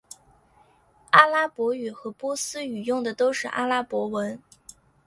[1.11, 4.41] 阿拉伯语和波斯语用的都是阿拉伯文。